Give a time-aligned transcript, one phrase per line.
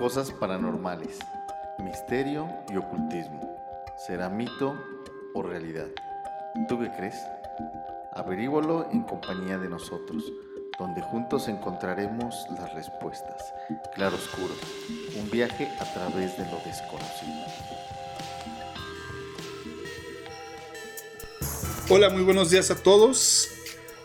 [0.00, 1.18] Cosas paranormales,
[1.78, 3.54] misterio y ocultismo.
[3.98, 4.82] ¿Será mito
[5.34, 5.88] o realidad?
[6.70, 7.16] ¿Tú qué crees?
[8.14, 10.24] Averígualo en compañía de nosotros,
[10.78, 13.52] donde juntos encontraremos las respuestas.
[13.94, 14.54] Claro Oscuro,
[15.18, 17.44] un viaje a través de lo desconocido.
[21.90, 23.59] Hola, muy buenos días a todos.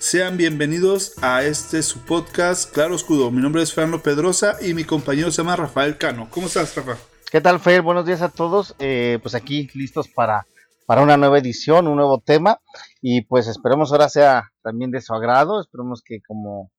[0.05, 3.31] Sean bienvenidos a este su podcast Claro Escudo.
[3.31, 6.27] Mi nombre es Fernando Pedrosa y mi compañero se llama Rafael Cano.
[6.30, 6.95] ¿Cómo estás, Rafa?
[7.31, 7.81] ¿Qué tal, Fer?
[7.81, 8.75] Buenos días a todos.
[8.77, 10.45] Eh, pues aquí listos para,
[10.85, 12.59] para una nueva edición, un nuevo tema.
[13.02, 15.59] Y pues esperemos ahora sea también de su agrado.
[15.59, 16.72] Esperemos que como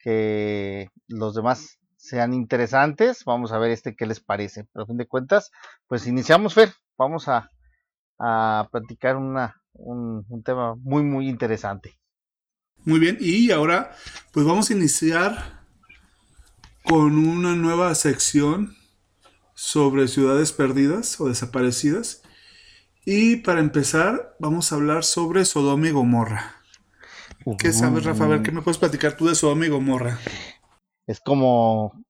[0.00, 3.22] que los demás sean interesantes.
[3.24, 4.64] Vamos a ver este qué les parece.
[4.72, 5.52] Pero a fin de cuentas,
[5.86, 6.72] pues iniciamos, Fer.
[6.98, 7.48] Vamos a,
[8.18, 12.00] a platicar una, un, un tema muy, muy interesante.
[12.86, 13.94] Muy bien, y ahora
[14.32, 15.60] pues vamos a iniciar
[16.84, 18.76] con una nueva sección
[19.54, 22.22] sobre ciudades perdidas o desaparecidas.
[23.04, 26.54] Y para empezar, vamos a hablar sobre Sodoma y Gomorra.
[27.58, 28.24] ¿Qué sabes, Rafa?
[28.24, 30.18] A ver, ¿qué me puedes platicar tú de Sodoma y Gomorra?
[31.06, 32.04] Es como,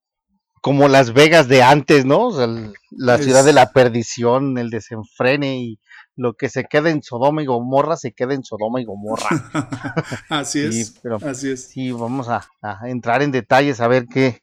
[0.63, 2.29] como Las Vegas de antes, ¿no?
[2.29, 2.47] O sea,
[2.91, 5.79] la Es- ciudad de la perdición, el desenfrene y
[6.17, 9.29] lo que se queda en Sodoma y Gomorra se queda en Sodoma y Gomorra.
[10.31, 10.75] así es.
[10.89, 11.69] Sí, pero Así es.
[11.69, 14.41] sí, vamos a, a entrar en detalles a ver qué,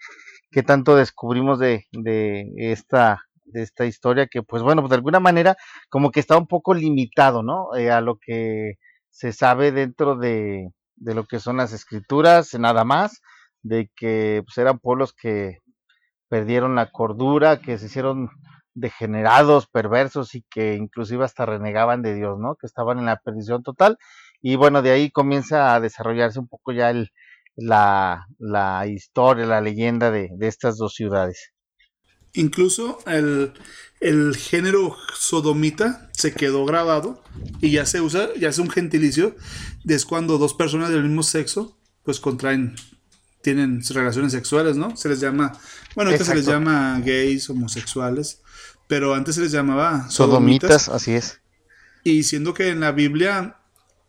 [0.52, 5.20] qué tanto descubrimos de, de esta de esta historia que pues bueno, pues de alguna
[5.20, 5.56] manera
[5.90, 7.76] como que está un poco limitado, ¿no?
[7.76, 8.76] Eh, a lo que
[9.10, 13.22] se sabe dentro de, de lo que son las escrituras, nada más,
[13.62, 15.60] de que pues eran pueblos que
[16.30, 18.30] perdieron la cordura, que se hicieron
[18.74, 22.56] degenerados, perversos y que inclusive hasta renegaban de Dios, ¿no?
[22.56, 23.98] Que estaban en la perdición total.
[24.42, 27.12] Y bueno, de ahí comienza a desarrollarse un poco ya el,
[27.56, 31.54] la, la historia, la leyenda de, de estas dos ciudades.
[32.34, 33.54] Incluso el,
[34.02, 37.24] el género sodomita se quedó grabado
[37.62, 39.36] y ya se usa, ya es un gentilicio,
[39.88, 42.76] es cuando dos personas del mismo sexo pues contraen,
[43.42, 44.98] tienen relaciones sexuales, ¿no?
[44.98, 45.54] Se les llama,
[45.96, 48.43] bueno, ahorita se les llama gays, homosexuales,
[48.88, 50.84] pero antes se les llamaba sodomitas.
[50.84, 51.40] Sodomitas, así es.
[52.04, 53.58] Y siendo que en la Biblia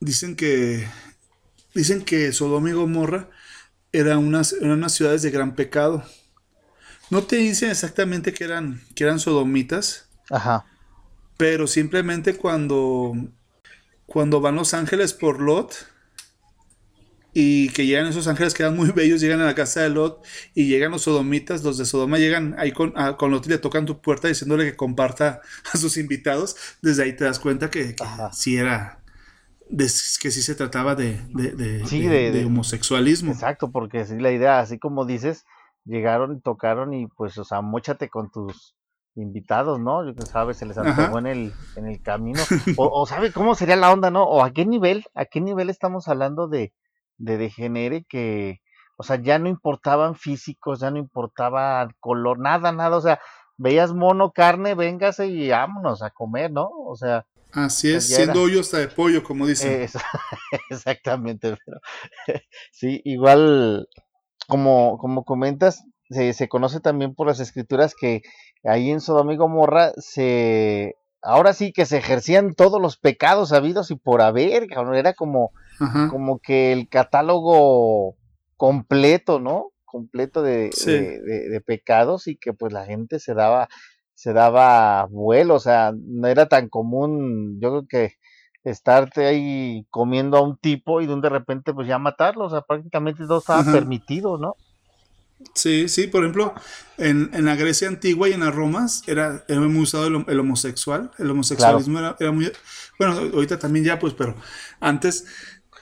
[0.00, 0.86] dicen que
[1.74, 3.28] dicen que Sodoma y Gomorra
[3.92, 6.04] eran unas, eran unas ciudades de gran pecado.
[7.10, 10.64] No te dicen exactamente que eran, que eran sodomitas, Ajá.
[11.36, 13.12] pero simplemente cuando,
[14.06, 15.86] cuando van los ángeles por Lot
[17.34, 20.24] y que llegan esos ángeles que eran muy bellos, llegan a la casa de Lot
[20.54, 23.58] y llegan los sodomitas, los de Sodoma llegan ahí con, a- con Lot y le
[23.58, 25.40] tocan tu puerta diciéndole que comparta
[25.72, 29.00] a sus invitados, desde ahí te das cuenta que, que sí era,
[29.70, 29.84] de-
[30.20, 32.06] que sí se trataba de, de, Sí,
[32.44, 33.32] homosexualismo.
[33.32, 35.44] Exacto, porque sí, la idea, así como dices,
[35.84, 38.74] llegaron, tocaron y pues, o sea, móchate con tus
[39.16, 40.04] invitados, ¿no?
[40.04, 42.42] Yo que sabes, se les antojó en el, en el camino.
[42.76, 44.24] O, o sabe cómo sería la onda, ¿no?
[44.24, 46.72] O a qué nivel, a qué nivel estamos hablando de,
[47.18, 48.60] de degenere que,
[48.96, 53.20] o sea, ya no importaban físicos, ya no importaba color, nada, nada, o sea,
[53.56, 56.68] veías mono, carne, véngase y vámonos a comer, ¿no?
[56.86, 59.82] O sea, Así es, siendo hoyo hasta de pollo, como dicen.
[59.82, 59.94] es-
[60.70, 61.78] exactamente, pero
[62.72, 63.88] sí, igual
[64.48, 68.22] como, como comentas, se, se conoce también por las escrituras que
[68.64, 73.90] ahí en Sodoma y Gomorra se, ahora sí que se ejercían todos los pecados habidos
[73.90, 76.08] y por haber, cabrón, era como, Ajá.
[76.10, 78.16] como que el catálogo
[78.56, 79.72] completo, ¿no?
[79.84, 80.90] Completo de, Sí.
[80.90, 83.68] de, de- de pecados y que pues la gente se daba,
[84.14, 88.14] se daba vuelo, o sea, no era tan común, yo creo que
[88.64, 92.50] estarte ahí comiendo a un tipo y de un de repente pues ya matarlo, o
[92.50, 93.72] sea, prácticamente todo estaba Ajá.
[93.72, 94.54] permitido, ¿no?
[95.54, 96.54] Sí, sí, por ejemplo,
[96.96, 100.24] en, en la Grecia antigua y en las Romas era, era muy usado el, hom-
[100.28, 101.10] el homosexual.
[101.18, 102.50] El homosexualismo era, era muy.
[102.98, 104.36] Bueno, ahorita también ya, pues, pero
[104.80, 105.26] antes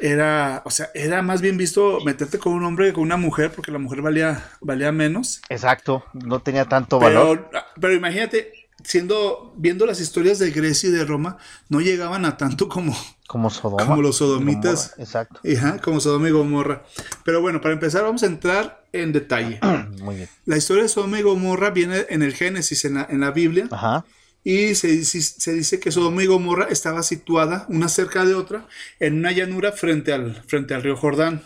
[0.03, 3.53] era, o sea, era más bien visto meterte con un hombre que con una mujer,
[3.55, 5.41] porque la mujer valía, valía menos.
[5.49, 7.49] Exacto, no tenía tanto valor.
[7.81, 8.53] Pero, imagínate,
[8.83, 11.39] siendo, viendo las historias de Grecia y de Roma,
[11.69, 12.97] no llegaban a tanto como,
[13.29, 13.87] Como Sodoma.
[13.87, 14.91] como los sodomitas.
[14.91, 15.41] Gomorra, Exacto.
[15.57, 16.83] Ajá, como Sodoma y Gomorra.
[17.25, 19.61] Pero bueno, para empezar, vamos a entrar en detalle.
[20.03, 20.29] Muy bien.
[20.47, 23.69] La historia de Sodoma y Gomorra viene en el Génesis, en la, en la Biblia,
[23.71, 24.05] Ajá.
[24.45, 28.67] Y se, dice- se dice que Sodoma y Gomorra estaba situada una cerca de otra
[29.01, 31.43] en una llanura frente al, frente al río Jordán.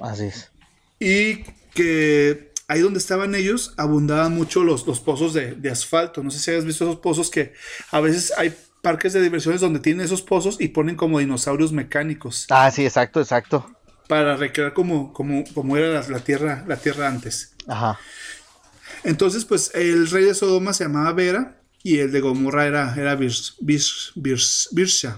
[0.00, 0.50] Así es.
[0.98, 1.44] Y
[1.74, 6.22] que ahí donde estaban ellos abundaban mucho los, los pozos de, de asfalto.
[6.22, 7.52] No sé si has visto esos pozos que
[7.90, 12.46] a veces hay parques de diversiones donde tienen esos pozos y ponen como dinosaurios mecánicos
[12.50, 13.66] Ah, sí, exacto, exacto.
[14.08, 17.52] para recrear como, como, como era la, la tierra, la tierra antes.
[17.66, 17.98] Ajá.
[19.04, 21.55] Entonces, pues el rey de Sodoma se llamaba Vera
[21.86, 25.14] y el de Gomorra era, era Birsha.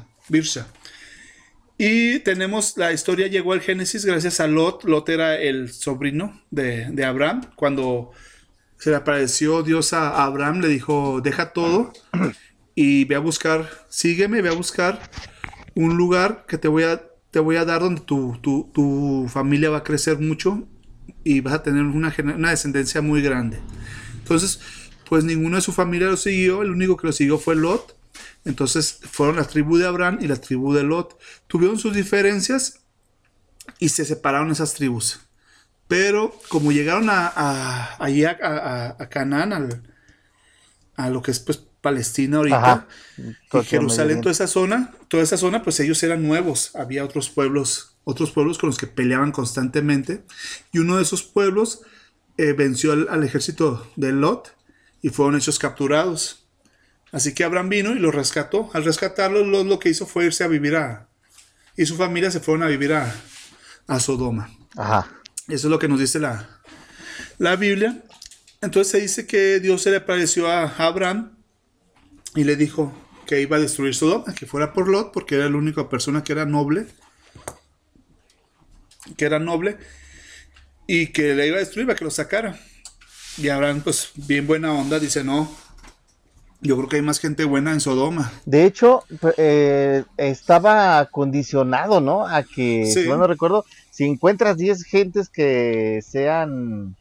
[1.79, 4.85] Y tenemos la historia, llegó al Génesis gracias a Lot.
[4.85, 7.41] Lot era el sobrino de, de Abraham.
[7.57, 8.11] Cuando
[8.77, 11.95] se le apareció Dios a Abraham, le dijo, deja todo
[12.75, 15.11] y ve a buscar, sígueme, ve a buscar
[15.75, 19.71] un lugar que te voy a, te voy a dar donde tu, tu, tu familia
[19.71, 20.69] va a crecer mucho
[21.25, 23.59] y vas a tener una, una descendencia muy grande.
[24.19, 24.61] Entonces,
[25.09, 27.97] pues ninguno de su familia lo siguió, el único que lo siguió fue Lot.
[28.45, 31.19] Entonces fueron la tribu de Abraham y la tribu de Lot.
[31.47, 32.81] Tuvieron sus diferencias
[33.79, 35.21] y se separaron esas tribus.
[35.87, 39.83] Pero como llegaron a, a, allí a, a, Canaán,
[40.97, 45.63] a lo que es pues Palestina ahorita, y Jerusalén, toda esa zona, toda esa zona,
[45.63, 46.75] pues ellos eran nuevos.
[46.75, 50.25] Había otros pueblos, otros pueblos con los que peleaban constantemente.
[50.73, 51.83] Y uno de esos pueblos
[52.37, 54.55] eh, venció al, ejército de Lot
[55.03, 56.45] y fueron hechos capturados.
[57.13, 58.71] Así que Abraham vino y los rescató.
[58.75, 61.09] Al rescatarlos, Lot lo que hizo fue irse a vivir a...
[61.77, 63.15] Y su familia se fueron a vivir a,
[63.87, 64.51] a Sodoma.
[64.77, 65.09] Ajá.
[65.47, 66.61] Eso es lo que nos dice la,
[67.39, 68.03] la Biblia.
[68.61, 71.39] Entonces se dice que Dios se le apareció a Abraham
[72.35, 72.93] y le dijo
[73.27, 76.33] que iba a destruir Sodoma, que fuera por Lot, porque era la única persona que
[76.33, 76.87] era noble,
[79.17, 79.79] que era noble,
[80.87, 82.59] y que le iba a destruir para que lo sacara.
[83.39, 85.49] Y Abraham, pues bien buena onda, dice, no,
[86.61, 88.33] yo creo que hay más gente buena en Sodoma.
[88.45, 89.05] De hecho,
[89.37, 92.27] eh, estaba condicionado, ¿no?
[92.27, 96.97] A que, si no recuerdo, si encuentras 10 gentes que sean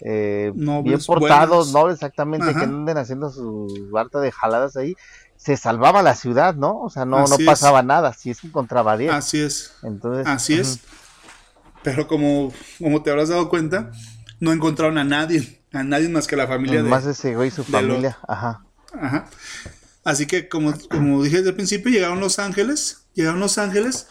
[0.00, 4.94] eh, bien portados, no exactamente, que anden haciendo su harta de jaladas ahí,
[5.36, 6.80] se salvaba la ciudad, ¿no?
[6.80, 9.12] O sea, no, no pasaba nada, si es que encontraba 10.
[9.12, 9.72] Así es.
[9.82, 10.80] Entonces, Así es.
[11.82, 13.90] Pero como, como te habrás dado cuenta,
[14.38, 17.64] no encontraron a nadie, a nadie más que la familia de Más ese güey su
[17.64, 18.64] familia, ajá.
[18.92, 19.30] Ajá.
[20.04, 24.08] Así que como, como dije desde el principio, llegaron los ángeles, llegaron los ángeles,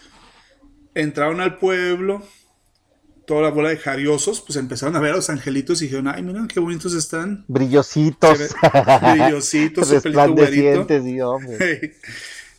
[0.94, 2.24] entraron al pueblo,
[3.26, 6.24] toda la bola de jariosos, pues empezaron a ver a los angelitos y dijeron, ay,
[6.24, 7.46] miren qué bonitos están.
[7.48, 8.56] Brillositos.
[9.02, 10.88] brillositos, su pelito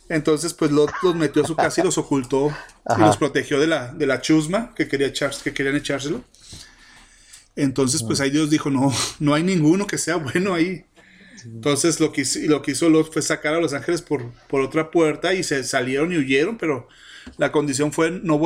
[0.09, 2.53] Entonces, pues los, los, metió a su casa y los ocultó
[2.97, 6.23] y los protegió de la, de la chusma que, quería echar, que querían echárselo.
[7.55, 10.85] Entonces, pues ahí Dios dijo, no, no hay ninguno que sea bueno ahí.
[11.45, 14.91] Entonces lo que, lo que hizo Lot fue sacar a los ángeles por, por otra
[14.91, 16.87] puerta y se salieron y huyeron, pero
[17.37, 18.39] la condición fue no,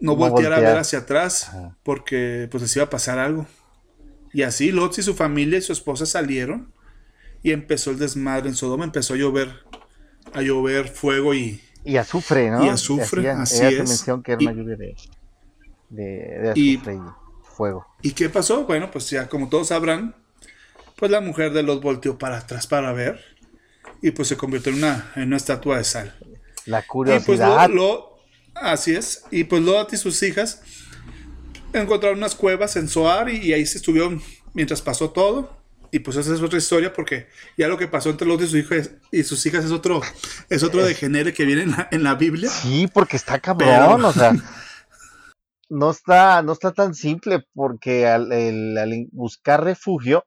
[0.00, 1.50] no, voltear, a ver hacia atrás
[1.82, 3.46] porque pues les iba a pasar algo.
[4.32, 6.72] Y así Lot y su familia y su esposa salieron
[7.42, 9.50] y empezó el desmadre en Sodoma, empezó a llover,
[10.32, 11.60] a llover fuego y...
[11.84, 12.64] Y azufre, ¿no?
[12.64, 14.04] Y azufre, así es.
[14.24, 14.96] que era una lluvia de,
[15.90, 17.23] de, azufre y,
[17.54, 17.86] fuego.
[18.02, 18.64] ¿Y qué pasó?
[18.64, 20.14] Bueno, pues ya como todos sabrán,
[20.96, 23.20] pues la mujer de Lot volteó para atrás para ver
[24.02, 26.14] y pues se convirtió en una, en una estatua de sal.
[26.66, 27.68] La curiosidad.
[27.68, 28.00] Y pues
[28.54, 30.62] así es, y pues Lot y sus hijas
[31.72, 34.22] encontraron unas cuevas en Soar y, ahí se estuvieron
[34.52, 35.62] mientras pasó todo.
[35.90, 38.56] Y pues esa es otra historia porque ya lo que pasó entre Lot y sus
[38.56, 40.02] hijas, y sus hijas es otro,
[40.50, 42.50] es otro degenere que viene en la, Biblia.
[42.50, 44.34] Sí, porque está cabrón, o sea.
[45.68, 48.28] no está, no está tan simple porque al
[49.12, 50.24] buscar refugio,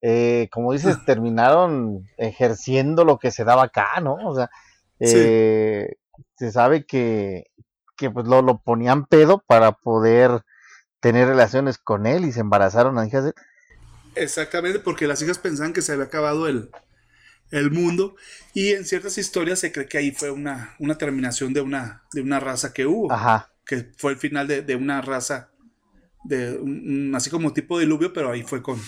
[0.00, 4.16] eh, como dices, terminaron ejerciendo lo que se daba acá, ¿no?
[4.24, 4.50] O sea,
[5.00, 5.96] eh,
[6.36, 7.44] se sabe que,
[7.96, 10.42] que pues lo, lo, ponían pedo para poder
[11.00, 13.34] tener relaciones con él y se embarazaron a hijas de...
[14.14, 16.70] Exactamente, porque las hijas pensaban que se había acabado el,
[17.50, 18.16] el mundo
[18.54, 22.22] y en ciertas historias se cree que ahí fue una, una terminación de una, de
[22.22, 23.52] una raza que hubo, Ajá.
[23.66, 25.50] Que fue el final de, de una raza,
[26.24, 26.58] de
[27.14, 28.80] así como tipo diluvio, pero ahí fue con,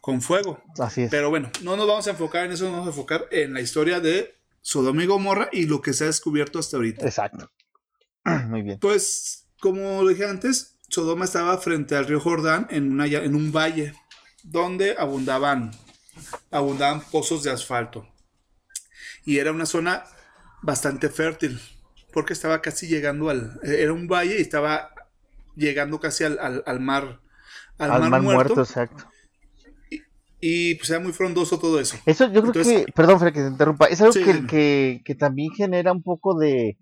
[0.00, 0.62] con fuego.
[0.78, 1.10] Así es.
[1.10, 3.60] Pero bueno, no nos vamos a enfocar en eso, nos vamos a enfocar en la
[3.60, 7.04] historia de Sodoma y Gomorra y lo que se ha descubierto hasta ahorita.
[7.04, 7.50] Exacto.
[8.48, 8.78] Muy bien.
[8.78, 13.94] Pues, como dije antes, Sodoma estaba frente al río Jordán en, una, en un valle
[14.42, 15.72] donde abundaban,
[16.50, 18.08] abundaban pozos de asfalto.
[19.24, 20.04] Y era una zona
[20.62, 21.60] bastante fértil,
[22.12, 23.60] porque estaba casi llegando al...
[23.62, 24.90] Era un valle y estaba
[25.56, 27.20] llegando casi al, al, mar.
[27.78, 29.04] Al, mar, muerto exacto.
[30.40, 31.96] Y pues era muy frondoso todo eso.
[32.06, 34.14] Eso yo creo que, perdón Fred que te interrumpa, es algo
[34.48, 36.78] que, que, también genera un poco de,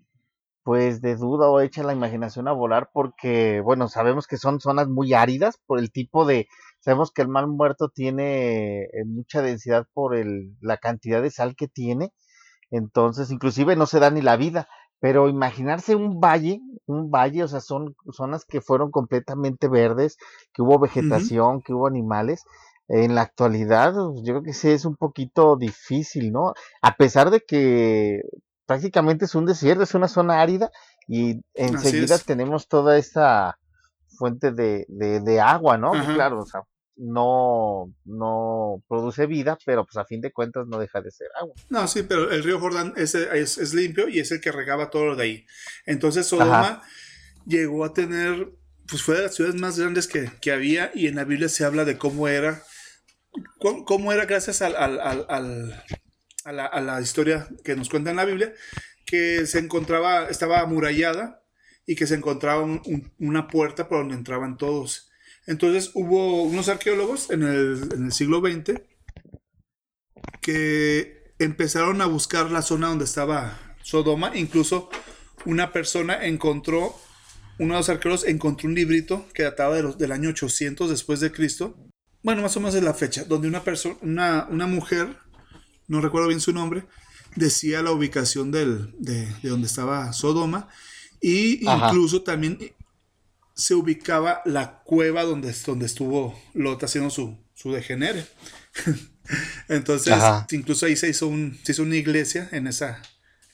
[0.63, 4.87] pues, de duda o echa la imaginación a volar porque, bueno, sabemos que son zonas
[4.87, 6.47] muy áridas por el tipo de,
[6.79, 11.55] sabemos que el mal muerto tiene eh, mucha densidad por el, la cantidad de sal
[11.57, 12.13] que tiene,
[12.71, 14.69] entonces inclusive no se da ni la vida,
[14.99, 20.17] pero imaginarse un valle, un valle, o sea, son zonas que fueron completamente verdes,
[20.53, 22.43] que hubo vegetación, que hubo animales,
[22.89, 26.53] en la actualidad, pues, yo creo que sí es un poquito difícil, ¿no?
[26.81, 28.23] A pesar de que
[28.65, 30.71] prácticamente es un desierto, es una zona árida
[31.07, 33.59] y enseguida tenemos toda esta
[34.17, 35.91] fuente de, de, agua, ¿no?
[35.91, 36.63] Claro, o sea,
[36.97, 41.55] no, no produce vida, pero pues a fin de cuentas no deja de ser agua.
[41.69, 45.05] No, sí, pero el río Jordán es, es, limpio y es el que regaba todo
[45.05, 45.45] lo de ahí.
[45.85, 46.81] Entonces Sodoma
[47.45, 48.51] llegó a tener,
[48.87, 51.65] pues fue de las ciudades más grandes que, que, había y en la Biblia se
[51.65, 52.63] habla de cómo era,
[53.57, 55.83] cómo, era gracias al, al, al,
[56.45, 58.53] a, la, a la historia que nos cuenta en la Biblia,
[59.05, 61.43] que se encontraba, estaba amurallada
[61.85, 62.63] y que se encontraba
[63.17, 65.09] una puerta por donde entraban todos.
[65.49, 68.79] Entonces hubo unos arqueólogos en el, siglo XX
[70.41, 74.35] que empezaron a buscar la zona donde estaba Sodoma.
[74.35, 74.89] Incluso
[75.45, 76.95] una persona encontró,
[77.57, 81.19] uno de los arqueólogos encontró un librito que databa de los, del año 800 después
[81.19, 81.77] de Cristo.
[82.21, 85.17] Bueno, más o menos es la fecha, donde una persona, una, mujer,
[85.87, 86.85] no recuerdo bien su nombre,
[87.35, 90.67] decía la ubicación del, de, de donde estaba Sodoma.
[91.21, 92.57] Y incluso también
[93.59, 98.25] se ubicaba la cueva donde, donde estuvo Lot haciendo su, su degenere.
[99.67, 100.15] Entonces,
[100.51, 103.01] incluso ahí se hizo, un, se hizo una iglesia en esa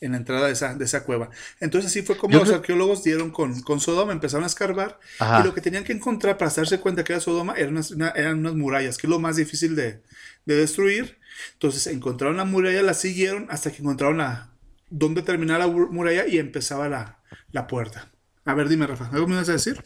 [0.02, 1.30] en la entrada de esa, de esa cueva.
[1.60, 5.54] Entonces así fue como los arqueólogos dieron con, con, Sodoma, empezaron a escarbar y lo
[5.54, 8.98] que tenían que encontrar para darse cuenta que era Sodoma eran unas, eran unas murallas,
[8.98, 10.02] que es lo más difícil de,
[10.46, 11.18] de, destruir.
[11.54, 14.50] Entonces encontraron la muralla, la siguieron hasta que encontraron la,
[14.90, 17.20] dónde terminaba la muralla y empezaba la,
[17.52, 18.10] la puerta.
[18.44, 19.84] A ver, dime, Rafa, ¿algo me vas a decir?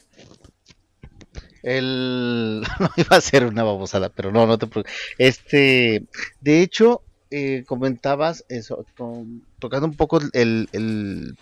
[1.64, 2.64] El.
[2.80, 4.96] No iba a ser una babosada, pero no, no te preocupes.
[5.18, 6.04] Este.
[6.42, 8.86] De hecho, eh, comentabas eso,
[9.60, 11.38] tocando un poco el,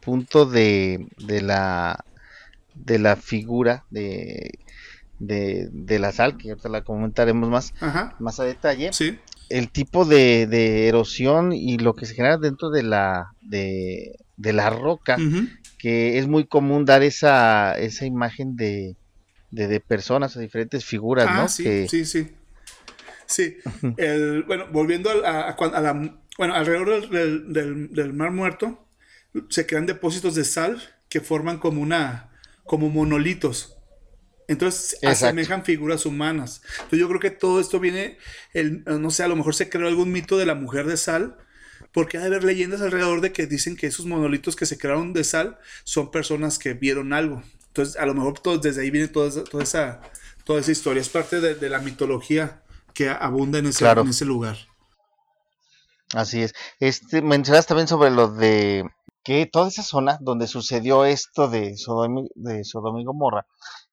[0.00, 2.04] punto de, de la
[2.74, 4.58] de la figura de,
[5.18, 7.74] de, la sal, que ahorita la comentaremos más,
[8.18, 8.92] más a detalle.
[8.92, 9.18] Sí.
[9.48, 14.70] El tipo de, de, erosión y lo que se genera dentro de la de, la
[14.70, 15.16] roca,
[15.78, 18.96] que es muy común dar esa, esa imagen de,
[19.50, 21.48] de, personas o diferentes figuras, ah, ¿no?
[21.48, 22.28] Sí, sí, sí.
[23.26, 23.58] Sí,
[23.96, 28.88] el, bueno, volviendo a, a, la, bueno, alrededor del, del, Mar Muerto
[29.48, 32.30] se crean depósitos de sal que forman como una,
[32.64, 33.76] como monolitos.
[34.48, 36.62] Entonces asemejan figuras humanas.
[36.72, 38.18] Entonces yo creo que todo esto viene,
[38.52, 41.36] el, no sé, a lo mejor se creó algún mito de la mujer de sal,
[41.92, 45.12] porque hay de haber leyendas alrededor de que dicen que esos monolitos que se crearon
[45.12, 47.44] de sal son personas que vieron algo.
[47.70, 50.00] Entonces, a lo mejor todo, desde ahí viene toda esa, toda esa,
[50.44, 51.00] toda esa historia.
[51.00, 52.62] Es parte de, la mitología
[52.92, 54.56] que abunda en ese, en ese lugar.
[56.14, 56.52] Así es.
[56.80, 58.84] Este, mencionas también sobre lo de
[59.22, 63.46] que toda esa zona donde sucedió esto de Sodom, de Sodom y Gomorra,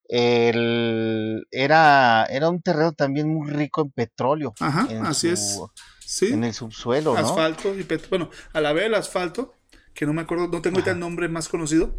[0.08, 4.54] el, era, era un terreno también muy rico en petróleo.
[4.58, 5.60] Ajá, así es.
[6.00, 6.32] Sí.
[6.32, 7.20] En el subsuelo, ¿no?
[7.20, 8.26] Asfalto y petróleo.
[8.26, 9.54] Bueno, a la vez el asfalto,
[9.92, 11.94] que no me acuerdo, no tengo ahorita el nombre más conocido,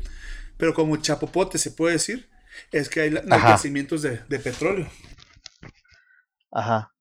[0.59, 2.29] pero como chapopote se puede decir,
[2.71, 4.87] es que hay yacimientos de, petróleo.
[6.51, 6.93] Ajá.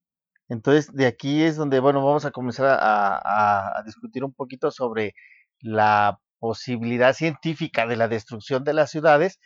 [0.48, 5.14] Entonces, de aquí es donde, bueno, vamos a comenzar a, discutir un poquito sobre
[5.60, 9.40] la posibilidad científica de la destrucción de las ciudades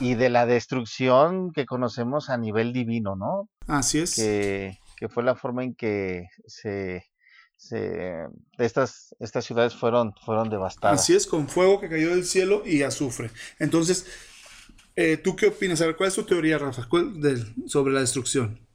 [0.00, 3.48] y de la destrucción que conocemos a nivel divino, ¿no?
[3.66, 4.14] Así es.
[4.14, 7.04] Que, que fue la forma en que se
[7.56, 8.26] se,
[8.58, 11.00] estas, estas ciudades fueron, fueron devastadas.
[11.00, 13.30] Así es, con fuego que cayó del cielo y azufre.
[13.58, 14.06] Entonces,
[14.94, 15.80] eh, ¿tú qué opinas?
[15.80, 16.88] A ver, ¿cuál es tu teoría, Rafa,
[17.66, 18.66] sobre la destrucción?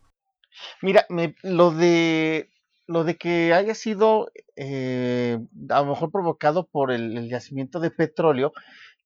[0.82, 1.06] Mira,
[1.44, 2.50] lo de
[2.88, 8.52] lo de que haya sido eh, a lo mejor provocado por el, yacimiento de petróleo,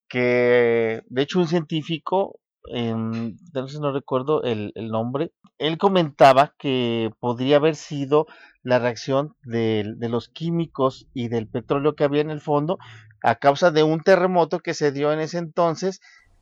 [0.07, 7.57] que de hecho un científico, entonces no recuerdo el, el nombre, él comentaba que podría
[7.57, 8.27] haber sido
[8.65, 12.79] la reacción de, los químicos y del petróleo que había en el fondo
[13.21, 16.01] a causa de un terremoto que se dio en ese entonces,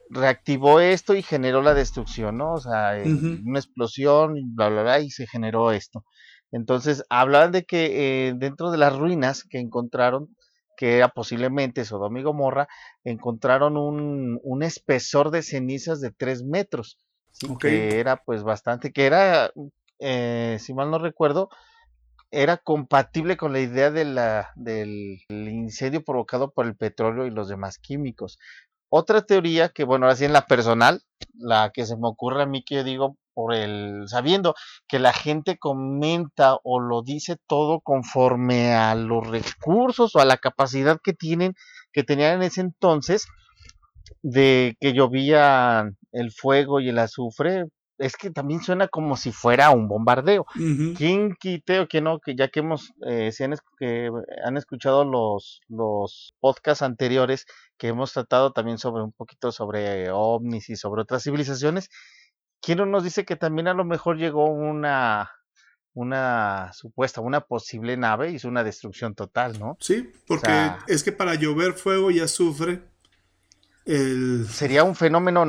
[0.10, 2.54] reactivó esto y generó la destrucción, ¿no?
[2.54, 6.06] O sea, eh, una explosión, bla, bla, bla, y se generó esto.
[6.52, 10.30] Entonces, hablaban de que eh, dentro de las ruinas que encontraron,
[10.78, 12.68] que era posiblemente Sodoma y Gomorra,
[13.04, 16.98] encontraron un, un espesor de cenizas de tres metros,
[17.60, 19.52] que era pues bastante, que era,
[20.00, 21.50] eh, si mal no recuerdo,
[22.32, 27.48] era compatible con la idea de la, del incendio provocado por el petróleo y los
[27.48, 28.40] demás químicos.
[28.90, 31.02] Otra teoría que, bueno, ahora sí en la personal,
[31.34, 34.56] la que se me ocurre a mí que yo digo por el, sabiendo
[34.88, 40.38] que la gente comenta o lo dice todo conforme a los recursos o a la
[40.38, 41.54] capacidad que tienen,
[41.92, 43.28] que tenían en ese entonces,
[44.22, 47.66] de que llovía el fuego y el azufre,
[47.98, 50.46] es que también suena como si fuera un bombardeo.
[50.56, 50.94] Ujú.
[50.98, 52.20] ¿Quién quite o que no?
[52.20, 54.10] Que ya que hemos, eh, si han, que
[54.44, 57.46] han escuchado los, los podcasts anteriores
[57.78, 61.90] que hemos tratado también sobre un poquito sobre ovnis y sobre otras civilizaciones,
[62.64, 65.30] ¿quién no nos dice que también a lo mejor llegó una,
[65.94, 69.78] una supuesta, una posible nave y hizo una destrucción total, ¿no?
[69.80, 72.82] Sí, porque sea- es que para llover fuego y azufre,
[73.86, 75.44] el, Sería un fenómeno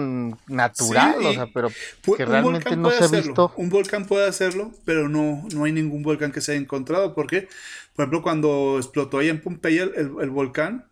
[0.48, 1.68] natural, Sí, o y- sea, pero
[2.16, 3.52] que realmente no se ha hacerlo, visto.
[3.56, 7.14] Un volcán puede hacerlo, pero no, no hay ningún volcán que se haya encontrado.
[7.14, 7.46] Porque,
[7.94, 10.88] por ejemplo, cuando explotó ahí en Pompeya el, el volcán,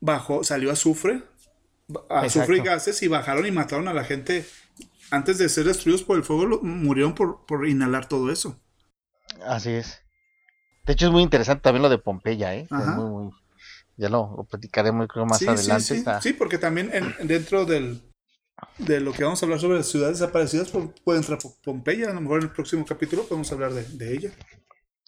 [0.00, 1.22] bajó, salió azufre,
[2.10, 2.64] azufre y Exacto.
[2.64, 4.44] gases y bajaron y mataron a la gente.
[5.10, 8.60] Antes de ser destruidos por el fuego, murieron por, por inhalar todo eso.
[9.46, 10.00] Así es.
[10.84, 12.62] De hecho, es muy interesante también lo de Pompeya, ¿eh?
[12.62, 12.96] Es Ajá.
[12.96, 13.32] muy, muy-
[13.96, 15.84] Ya lo, lo platicaremos creo más Sí, sí, adelante.
[15.84, 18.02] sí, está- sí, porque también en- dentro del,
[18.78, 22.10] de lo que vamos a hablar sobre las ciudades desaparecidas, pues, puede entrar Pom- Pompeya.
[22.10, 24.30] A lo mejor en el próximo capítulo podemos hablar de, de ella.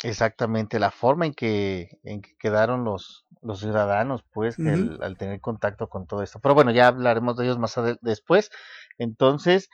[0.02, 4.72] Exactamente, la forma en que, en que quedaron los, los ciudadanos, pues, que Ujú.
[4.72, 6.38] al, al tener contacto con todo esto.
[6.40, 8.50] Pero bueno, ya hablaremos de ellos más después.
[8.98, 9.70] Entonces,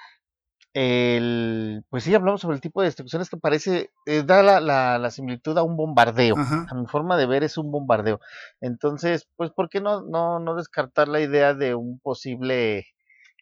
[0.74, 4.98] el, pues sí, hablamos sobre el tipo de destrucciones que parece, eh, da la, la,
[4.98, 6.36] la similitud a un bombardeo.
[6.36, 6.66] Ajá.
[6.70, 8.20] A mi forma de ver es un bombardeo.
[8.60, 12.86] Entonces, pues, ¿por qué no, no, no descartar la idea de un posible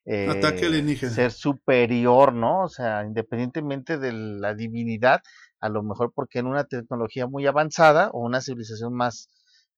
[0.07, 1.13] eh, Ataque alienígena.
[1.13, 2.63] ser superior, ¿no?
[2.65, 5.21] O sea, independientemente de la divinidad,
[5.61, 9.29] a lo mejor porque en una tecnología muy avanzada o una civilización más,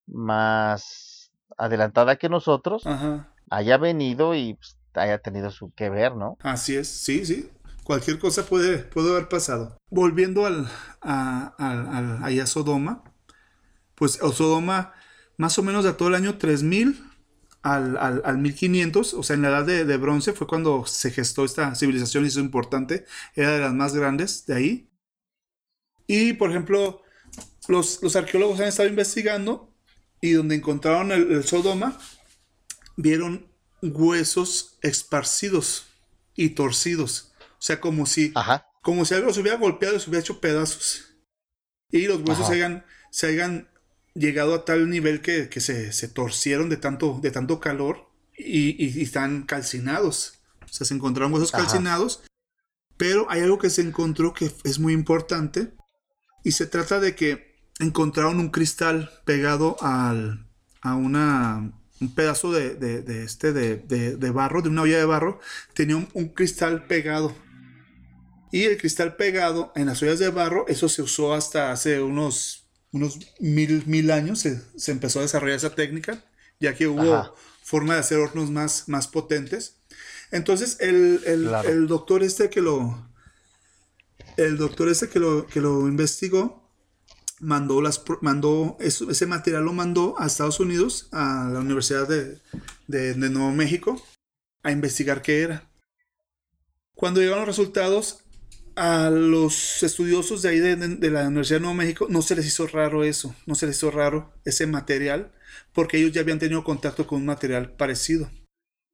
[0.07, 3.35] más adelantada que nosotros Ajá.
[3.51, 6.39] haya venido y pues, haya tenido su que ver, ¿no?
[6.43, 7.51] Así es, sí, sí.
[7.85, 9.77] Cualquier cosa puede, puede haber pasado.
[9.91, 10.69] Volviendo al,
[11.01, 11.55] a,
[12.23, 13.03] ahí a Sodoma,
[13.97, 14.93] pues a Sodoma
[15.37, 17.05] más o menos de todo el año 3000
[17.63, 21.11] al, al, al 1500, o sea, en la edad de, de bronce fue cuando se
[21.11, 24.92] gestó esta civilización y eso es importante, era de las más grandes de ahí.
[26.13, 27.03] Y, por ejemplo,
[27.69, 29.73] los, los arqueólogos han estado investigando
[30.21, 31.99] y donde encontraron el, el Sodoma,
[32.97, 33.47] vieron
[33.81, 35.87] huesos esparcidos
[36.35, 37.33] y torcidos.
[37.53, 38.67] O sea, como si, Ajá.
[38.83, 41.15] como si algo se hubiera golpeado y se hubiera hecho pedazos.
[41.91, 43.69] Y los huesos se hayan, se hayan
[44.15, 48.71] llegado a tal nivel que, que se, se torcieron de tanto, de tanto calor y,
[48.85, 50.35] y- y están calcinados.
[50.65, 51.65] O sea, se encontraron huesos Ajá.
[51.65, 52.23] calcinados.
[52.99, 55.73] Pero hay algo que se encontró que es muy importante.
[56.45, 60.47] Y se trata de que encontraron un cristal pegado al,
[60.81, 65.05] a una, un pedazo de, de- de este, de, de- barro, de una olla de
[65.05, 65.41] barro.
[65.75, 67.35] Tenía un, un cristal pegado.
[68.51, 72.67] Y el cristal pegado en las ollas de barro, eso se usó hasta hace unos,
[72.93, 74.41] unos mil, mil años.
[74.41, 76.23] Se, se empezó a desarrollar esa técnica,
[76.61, 77.33] ya que hubo Ajá.
[77.63, 79.77] forma de hacer hornos más, más potentes.
[80.31, 81.69] Entonces, el, el- Claro.
[81.69, 83.11] el doctor este que lo.
[84.37, 86.63] El doctor este que lo, que lo investigó
[87.41, 92.39] mandó las mandó eso- ese material lo mandó a Estados Unidos a la Universidad de,
[92.87, 94.01] de- de Nuevo México
[94.63, 95.69] a investigar qué era.
[96.95, 98.19] Cuando llegaron los resultados
[98.77, 102.37] a los estudiosos de ahí de, de- de la Universidad de Nuevo México no se
[102.37, 105.33] les hizo raro eso, no se les hizo raro ese material
[105.75, 108.31] porque ellos ya habían tenido contacto con un material parecido.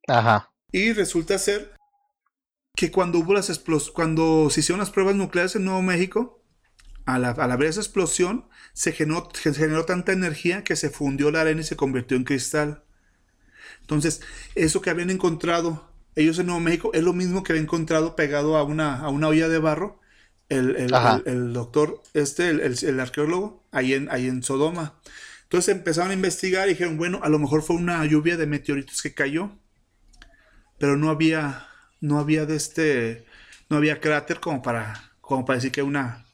[0.07, 0.49] Ajá.
[0.71, 1.73] Y resulta ser
[2.79, 6.43] que cuando hubo las explos cuando se hicieron las pruebas nucleares en Nuevo México,
[7.05, 11.41] al, al haber esa explosión, se generó, se generó tanta energía que se fundió la
[11.41, 12.83] arena y se convirtió en cristal.
[13.81, 14.21] Entonces,
[14.55, 18.57] eso que habían encontrado ellos en Nuevo México es lo mismo que habían encontrado pegado
[18.57, 19.99] a una, a una olla de barro
[20.49, 21.21] el, el- Ajá.
[21.23, 24.99] el- el doctor, este, el arqueólogo, ahí en, ahí en Sodoma.
[25.43, 29.01] Entonces empezaron a investigar y dijeron, bueno, a lo mejor fue una lluvia de meteoritos
[29.01, 29.51] que cayó
[30.77, 31.67] pero no había
[32.01, 33.25] no había de este
[33.69, 36.25] no había cráter como para como para decir que una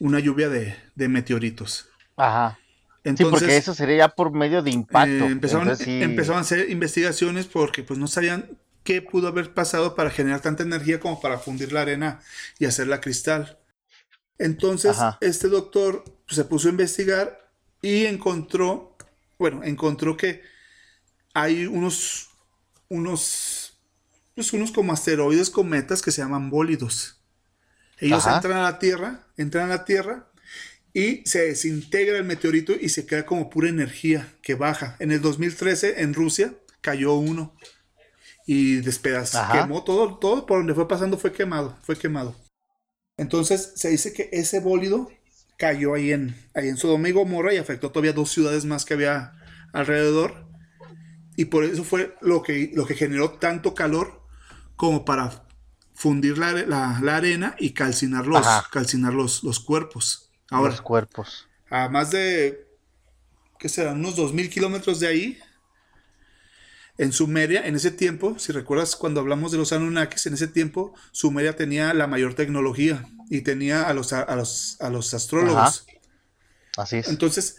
[0.00, 2.62] una lluvia de, de meteoritos Ajá.
[3.14, 5.24] Sí, entonces porque eso sería ya por medio de impacto.
[5.24, 9.52] eh, empezaron, Entonces, sí, empezaron a hacer investigaciones porque pues no sabían qué pudo haber
[9.54, 12.20] pasado para generar tanta energía como para fundir la arena
[12.58, 13.58] y hacerla cristal
[14.38, 15.18] entonces Ajá.
[15.20, 17.50] este doctor pues, se puso a investigar
[17.82, 18.96] y encontró
[19.38, 20.42] bueno encontró que
[21.34, 22.30] hay unos
[22.88, 23.59] unos
[24.34, 27.20] pues unos como asteroides cometas que se llaman bólidos
[27.98, 28.36] ellos Ajá.
[28.36, 30.30] entran a la Tierra entran a la Tierra
[30.92, 34.96] y se desintegra el meteorito y se queda como pura energía que baja.
[34.98, 37.54] En el 2013 en Rusia cayó uno
[38.46, 42.34] y despedazó, quemó todo, todo por donde fue pasando fue quemado, fue quemado.
[43.16, 45.10] Entonces se dice que ese bólido
[45.56, 48.94] cayó ahí en, ahí en Sodoma y Gomorra y afectó todavía dos ciudades más que
[48.94, 49.34] había
[49.72, 50.48] alrededor.
[51.36, 54.19] Y por eso fue lo que, lo que generó tanto calor
[54.80, 55.46] como para
[55.92, 58.66] fundir la, la- la arena y calcinar los, Ajá.
[58.72, 60.30] calcinar los, los cuerpos.
[60.48, 61.48] Ahora, los cuerpos.
[61.68, 62.66] a más de,
[63.58, 63.98] ¿qué serán?
[63.98, 65.38] Unos 2.000 kilómetros de ahí,
[66.96, 70.94] en Sumeria, en ese tiempo, si recuerdas cuando hablamos de los Anunnakis, en ese tiempo
[71.12, 75.84] Sumeria tenía la mayor tecnología y tenía a los, a, a los, a los astrólogos.
[76.78, 77.08] Así es.
[77.08, 77.58] Entonces,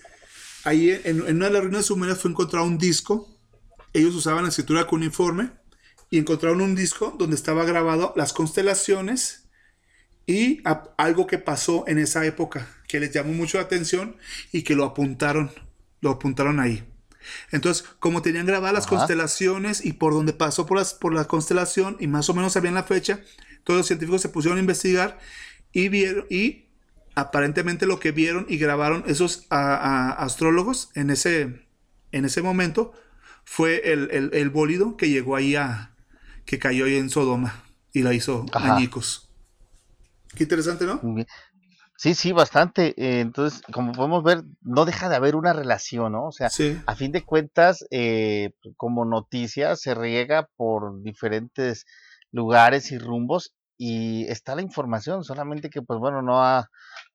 [0.63, 3.29] ahí en, en una de las ruinas sumerias fue encontrado un disco.
[3.93, 5.60] Ellos usaban la escritura cuneiforme
[6.11, 9.49] y encontraron un disco donde estaba grabado las constelaciones
[10.25, 14.17] y a- algo que pasó en esa época que les llamó mucho la atención
[14.51, 15.51] y que lo apuntaron,
[16.01, 16.83] lo apuntaron ahí.
[17.51, 18.97] Entonces, como tenían grabadas las Ajá.
[18.97, 22.73] constelaciones y por donde pasó por, las, por la constelación y más o menos sabían
[22.75, 23.21] la fecha,
[23.63, 25.19] todos los científicos se pusieron a investigar
[25.71, 26.65] y vieron y
[27.15, 31.67] aparentemente lo que vieron y grabaron esos a- a- astrólogos en ese,
[32.11, 32.93] en ese momento
[33.43, 35.90] fue el, el, el bólido que llegó ahí a
[36.45, 38.75] que cayó ahí en Sodoma y la hizo Ajá.
[38.75, 39.29] añicos.
[40.35, 41.01] Qué interesante, ¿no?
[41.97, 42.95] Sí, sí, bastante.
[42.97, 46.27] Eh, entonces, como podemos ver, no deja de haber una relación, ¿no?
[46.27, 46.79] O sea, Sí.
[46.87, 51.85] a fin de cuentas, eh, como noticia, se riega por diferentes
[52.31, 56.69] lugares y rumbos y está la información, solamente que, pues bueno, no ha,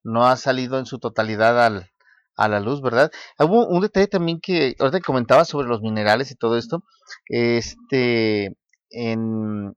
[0.05, 1.91] no ha salido en su totalidad al,
[2.37, 3.11] a la luz, ¿verdad?
[3.39, 6.85] Hubo un detalle también que ahorita comentaba sobre los minerales y todo esto,
[7.29, 8.57] este,
[8.91, 9.77] en,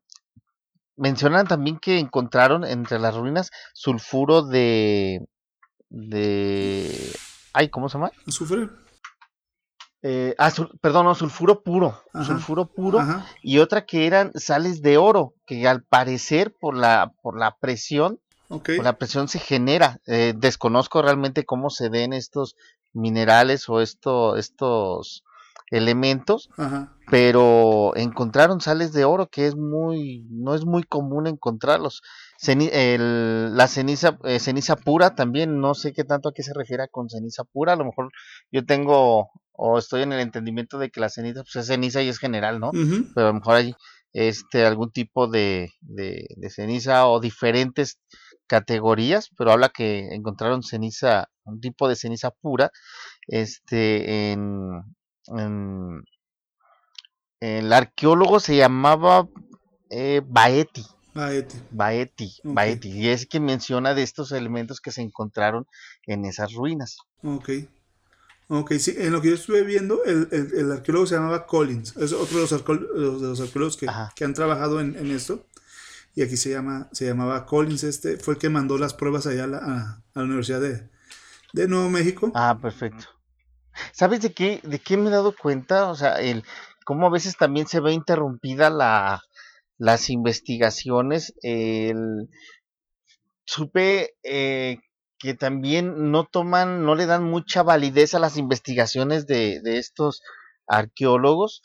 [0.96, 5.28] mencionan también que encontraron entre las ruinas sulfuro de,
[5.90, 7.16] de,
[7.54, 8.12] ay, ¿cómo se llama?
[8.28, 8.70] ¿Azufre?
[10.02, 12.26] Eh, ah, perdón, no, sulfuro puro, Ajá.
[12.26, 13.26] sulfuro puro, Ajá.
[13.42, 18.20] y otra que eran sales de oro, que al parecer por la, por la presión,
[18.48, 20.00] por la presión se genera.
[20.08, 22.56] Eh, desconozco realmente cómo se den estos
[22.94, 25.24] minerales o esto, estos
[25.72, 26.96] elementos, Ajá.
[27.10, 32.02] pero encontraron sales de oro que es muy, no es muy común encontrarlos.
[32.42, 36.54] Ceni- el- la ceniza, eh, ceniza pura también, no sé qué tanto a qué se
[36.54, 38.10] refiere con ceniza pura, a lo mejor
[38.52, 39.30] yo tengo
[39.62, 42.60] o estoy en el entendimiento de que la ceniza pues, es ceniza y es general,
[42.62, 42.72] ¿no?
[43.14, 43.74] Pero a lo mejor hay
[44.14, 48.00] este, algún tipo de, de, de ceniza o diferentes
[48.48, 52.72] categorías, pero habla que encontraron ceniza, un tipo de ceniza pura,
[53.28, 54.72] este, en,
[57.40, 59.28] el arqueólogo se llamaba
[59.90, 61.58] eh, Baeti, Baeti.
[61.72, 62.36] Baeti.
[62.44, 65.66] Baeti, y es que menciona de estos elementos que se encontraron
[66.06, 66.98] en esas ruinas.
[67.24, 67.50] Ok.
[68.52, 71.96] Ok, sí, en lo que yo estuve viendo, el, el- el arqueólogo se llamaba Collins.
[71.98, 75.46] Es otro de los, de los arqueólogos que, que han trabajado en, en esto.
[76.16, 77.84] Y aquí se, llama, se llamaba Collins.
[77.84, 80.90] Este fue el que mandó las pruebas allá a la, a- a la Universidad de,
[81.54, 82.32] de Nuevo México.
[82.34, 83.06] Ah, perfecto.
[83.92, 85.90] ¿Sabes de qué, de qué me he dado cuenta?
[85.90, 86.44] O sea, el
[86.86, 89.22] cómo a veces también se ve interrumpida la,
[89.78, 91.34] las investigaciones.
[91.42, 92.30] El,
[93.46, 94.78] supe eh,
[95.20, 100.22] que también no toman, no le dan mucha validez a las investigaciones de, de estos
[100.68, 101.62] arqueólogos,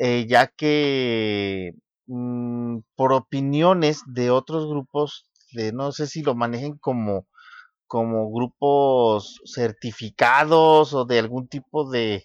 [0.00, 1.72] eh, ya que
[2.06, 7.26] mm, por opiniones de otros grupos, de no sé si lo manejen como
[7.86, 12.24] como grupos certificados o de algún tipo de,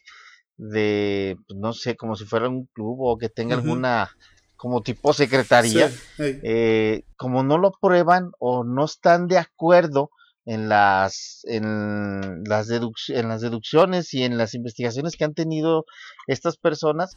[0.58, 3.56] de pues, no sé, como si fuera un club o que tenga Ujú.
[3.56, 4.12] alguna,
[4.56, 10.12] como tipo secretaría, Sí, eh, como no lo prueban o no están de acuerdo
[10.46, 15.86] en las, en las, deduc- en las deducciones y en las investigaciones que han tenido
[16.28, 17.16] estas personas,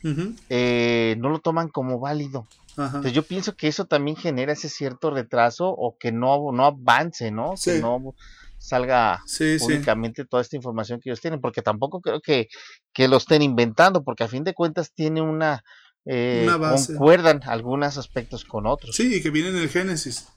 [0.50, 2.46] eh, no lo toman como válido.
[2.76, 2.98] ajá.
[2.98, 7.30] Entonces yo pienso que eso también genera ese cierto retraso o que no, no avance,
[7.30, 7.54] ¿no?
[7.64, 8.14] Que no
[8.58, 9.64] salga Sí, sí.
[9.64, 12.48] públicamente toda esta información que ellos tienen, porque tampoco creo que,
[12.92, 15.62] que lo estén inventando, porque a fin de cuentas tiene una...
[16.06, 18.96] eh, concuerdan algunos aspectos con otros.
[18.96, 20.28] Sí, y que viene en el Génesis.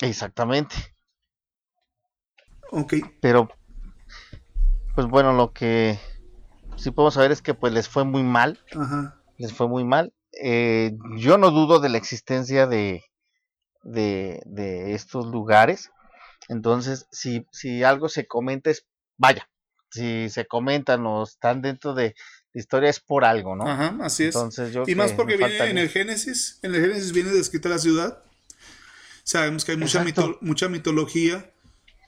[0.00, 0.74] Exactamente.
[2.72, 2.94] Ok.
[3.20, 3.48] Pero,
[4.94, 5.98] pues bueno, lo que
[6.76, 9.20] sí podemos saber es que pues les fue muy mal, Ajá.
[9.38, 10.12] les fue muy mal.
[10.42, 13.04] Eh, yo no dudo de la existencia de,
[13.82, 15.90] de, de estos lugares.
[16.48, 18.86] Entonces, si, si algo se comenta es,
[19.18, 19.48] vaya,
[19.90, 22.14] si se comentan o están dentro de
[22.54, 23.68] historia es por algo, ¿no?
[23.68, 24.34] Ajá, así es.
[24.34, 27.68] Entonces yo Y más que porque viene en el Génesis, en el Génesis viene descrita
[27.68, 28.22] la ciudad.
[29.24, 31.51] Sabemos que hay mucha, mito- mucha mitología.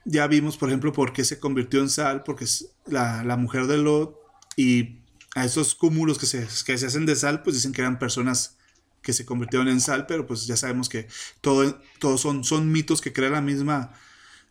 [0.05, 3.67] Ya vimos, por ejemplo, por qué se convirtió en sal, porque es la, la mujer
[3.67, 4.19] de Lot
[4.57, 4.99] y
[5.35, 8.57] a esos cúmulos que se, que se hacen de sal, pues dicen que eran personas
[9.03, 11.07] que se convirtieron en sal, pero pues ya sabemos que
[11.41, 13.93] todo, todos son, son mitos que crea la misma,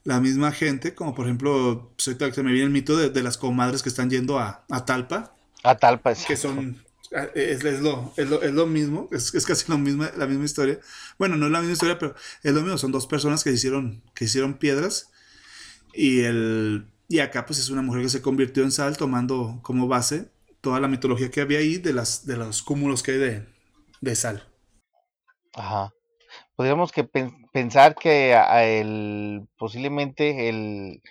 [0.03, 3.81] la misma gente, como por ejemplo, se me viene el mito de, de las comadres
[3.81, 6.25] que están yendo a, a Talpa, A Talpa, sí.
[6.27, 6.83] que son
[7.15, 10.79] ah, es, lo, es, lo, mismo, es, casi lo mismo, la misma historia.
[11.17, 12.77] Bueno, no es la misma historia, pero es lo mismo.
[12.77, 15.12] Son dos personas que hicieron, que hicieron piedras
[15.93, 19.88] y, el, y acá pues es una mujer que se convirtió en sal tomando como
[19.88, 23.47] base toda la mitología que había ahí de, las, de los cúmulos que hay de,
[24.01, 24.47] de sal.
[25.53, 25.93] Ajá.
[26.56, 27.03] Podríamos que
[27.51, 31.01] pensar que el, posiblemente el,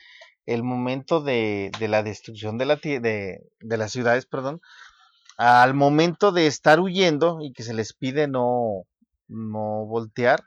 [0.47, 4.61] el momento de, de, la destrucción de, la, de, de las ciudades, perdón,
[5.37, 8.85] al momento de estar huyendo y que se les pide no,
[9.29, 10.45] no voltear,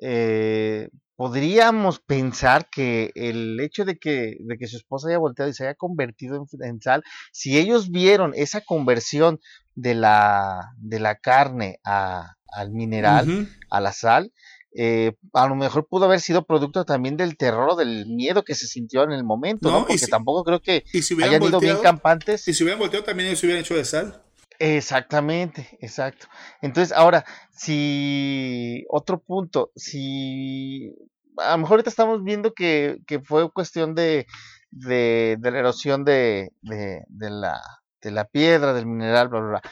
[0.00, 5.52] eh, podríamos pensar que el hecho de que, de que su esposa haya volteado y
[5.52, 7.02] se haya convertido en, sal,
[7.32, 9.40] si ellos vieron esa conversión
[9.74, 14.32] de la, de la carne a, al mineral, a la sal,
[14.76, 18.68] eh, a lo mejor pudo haber sido producto también del terror del miedo que se
[18.68, 19.88] sintió en el momento, ¿no?
[19.88, 20.84] Porque tampoco creo que
[21.20, 22.46] hayan ido bien campantes.
[22.46, 24.22] Y si hubieran volteado también ellos se hubieran hecho de sal.
[24.58, 26.26] Exactamente, exacto.
[26.60, 30.94] Entonces, ahora, si otro punto, si
[31.36, 34.26] a lo mejor ahorita estamos viendo que, que fue cuestión de,
[34.70, 37.60] de, de la erosión de, de, de, la,
[38.02, 39.62] de la piedra, del mineral, bla, bla, bla.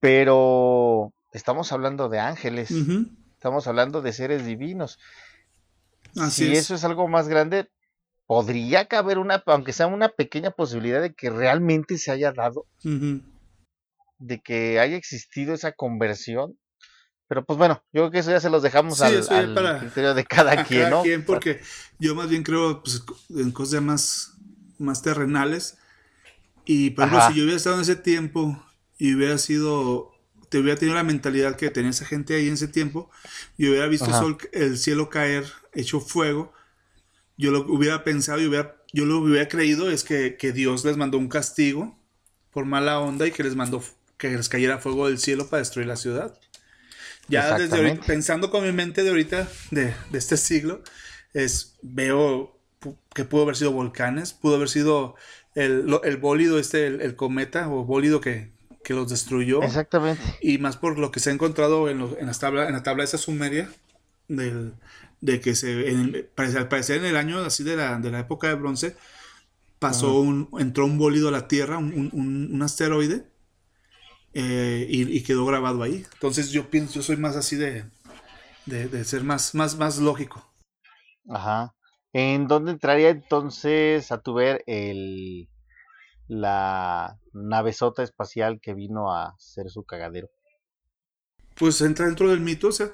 [0.00, 2.70] Pero estamos hablando de ángeles,
[3.34, 4.98] estamos hablando de seres divinos.
[6.30, 7.68] si eso es algo más grande,
[8.26, 12.64] podría caber una, aunque sea una pequeña posibilidad de que realmente se haya dado
[14.18, 16.58] de que haya existido esa conversión.
[17.28, 19.26] Pero pues bueno, yo creo que eso ya se los dejamos al,
[19.80, 21.02] criterio de cada quien, ¿no?
[21.02, 21.60] Quien porque
[21.98, 24.34] yo más bien creo pues, en cosas más,
[24.78, 25.76] más terrenales.
[26.64, 28.62] Y por ejemplo, si yo hubiera estado en ese tiempo
[28.96, 30.12] y hubiera sido,
[30.48, 33.10] te hubiera tenido la mentalidad que tenía esa gente ahí en ese tiempo,
[33.56, 34.08] y hubiera visto
[34.52, 36.52] el, cielo caer hecho fuego,
[37.36, 40.96] yo lo hubiera pensado y hubiera, yo lo hubiera creído es que, que Dios les
[40.96, 41.98] mandó un castigo
[42.50, 43.82] por mala onda y que les mandó
[44.18, 46.38] que les cayera fuego del cielo para destruir la ciudad.
[47.28, 50.82] Ya desde ahorita, pensando con mi mente de ahorita, de, este siglo,
[51.32, 52.58] es, veo
[53.14, 55.16] que pudo haber sido volcanes, pudo haber sido
[55.54, 58.52] el, el bólido, este, el, cometa o bólido que,
[58.84, 59.62] que, los destruyó.
[59.62, 60.22] Exactamente.
[60.40, 63.02] Y más por lo que se ha encontrado en, en, las tabla, en la tabla
[63.02, 63.68] esa sumeria,
[64.28, 64.74] del,
[65.20, 68.48] de que se, en, al parecer en el año así de la, de la época
[68.48, 68.96] de bronce,
[69.80, 73.24] pasó un, entró un bólido a la Tierra, un, un, un asteroide,
[74.38, 76.04] eh, y, quedó grabado ahí.
[76.12, 77.86] Entonces yo pienso, yo soy más así de,
[78.66, 80.46] de, ser más, más, más lógico.
[81.30, 81.74] Ajá.
[82.12, 85.48] ¿En dónde entraría entonces a tu ver el
[86.28, 90.28] la navezota espacial que vino a ser su cagadero?
[91.54, 92.90] Pues entra dentro del mito, o sea,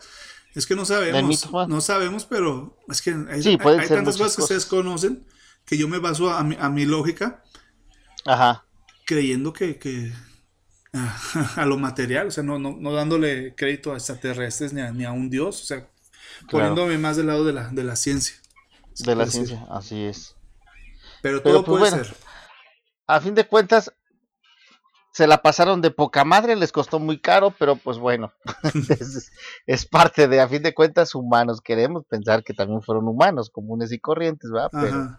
[0.55, 5.26] es que no sabemos, no sabemos, pero es que hay, tantas cosas, que ustedes conocen
[5.64, 7.42] que yo me baso a mi, a mi lógica,
[8.24, 8.64] Ajá.
[9.07, 10.12] creyendo que, que,
[11.57, 15.05] a, lo material, o sea, no, no, no dándole crédito a extraterrestres ni a, ni
[15.05, 15.88] a un dios, o sea,
[16.50, 18.37] poniéndome más del lado de la, de la ciencia.
[18.98, 20.37] De la ciencia, así es.
[21.22, 22.14] Pero todo pues, puede ser.
[23.07, 23.92] A fin de cuentas,
[25.12, 28.33] se la pasaron de poca madre, les costó muy caro, pero pues bueno,
[29.66, 31.61] es, parte de, a fin de cuentas, humanos.
[31.61, 34.70] Queremos pensar que también fueron humanos, comunes y corrientes, ¿verdad?
[34.72, 35.16] Pero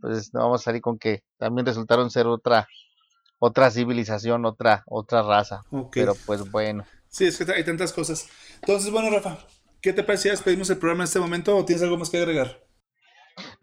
[0.00, 2.68] pues no vamos a salir con que también resultaron ser otra
[3.38, 5.62] otra civilización, otra, otra raza.
[5.92, 6.84] Pero pues bueno.
[7.08, 8.28] Sí, es que hay tantas cosas.
[8.60, 9.38] Entonces, bueno, Rafa,
[9.80, 10.32] ¿qué te parecía?
[10.32, 12.66] ¿Despedimos el programa en este momento o tienes algo más que agregar?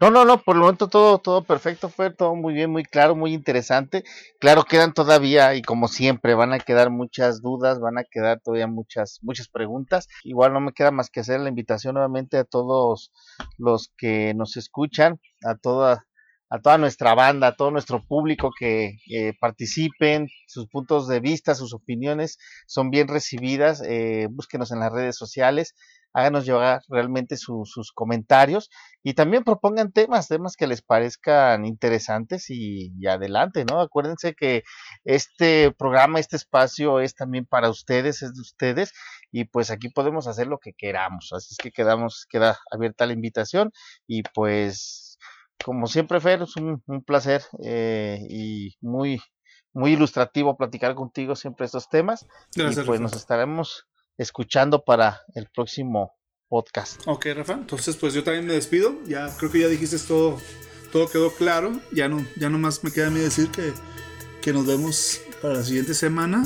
[0.00, 3.16] No, no, no, por el momento todo, todo perfecto, fue todo muy bien, muy claro,
[3.16, 4.04] muy interesante.
[4.38, 8.68] Claro, quedan todavía, y como siempre, van a quedar muchas dudas, van a quedar todavía
[8.68, 10.08] muchas, muchas preguntas.
[10.22, 13.10] Igual no me queda más que hacer la invitación nuevamente a todos
[13.58, 16.06] los que nos escuchan, a toda
[16.54, 18.96] a toda nuestra banda, a todo nuestro público que
[19.40, 22.38] participen, sus puntos de vista, sus opiniones
[22.68, 23.82] son bien recibidas.
[23.84, 25.74] Eh, búsquenos en las redes sociales,
[26.12, 28.70] háganos llegar realmente sus comentarios
[29.02, 33.80] y también propongan temas, temas que les parezcan interesantes y, adelante, ¿no?
[33.80, 34.62] Acuérdense que
[35.04, 38.92] este programa, este espacio es también para ustedes, es de ustedes
[39.32, 41.32] y pues aquí podemos hacer lo que queramos.
[41.32, 43.72] Así es que quedamos, queda abierta la invitación
[44.06, 45.03] y pues
[45.64, 49.20] como siempre, Fer, es un, placer eh, y muy,
[49.72, 52.26] muy ilustrativo platicar contigo siempre estos temas.
[52.54, 53.86] y pues nos estaremos
[54.18, 56.14] escuchando para el próximo
[56.48, 57.02] podcast.
[57.06, 57.54] Ok, Rafa.
[57.54, 58.94] Entonces, pues yo también me despido.
[59.06, 60.38] Ya creo que ya dijiste todo,
[60.92, 61.72] todo quedó claro.
[61.92, 63.72] Ya no, ya nomás me queda a mí decir que,
[64.42, 66.44] que nos vemos para la siguiente semana.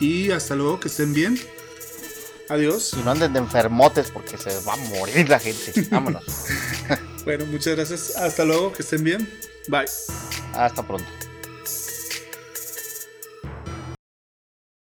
[0.00, 1.38] Y hasta luego, que estén bien.
[2.48, 2.94] Adiós.
[2.98, 5.86] Y no anden de enfermotes porque se va a morir la gente.
[5.90, 6.24] Vámonos.
[7.24, 8.16] Bueno, muchas gracias.
[8.16, 9.28] Hasta luego, que estén bien.
[9.68, 9.86] Bye.
[10.54, 11.06] Hasta pronto.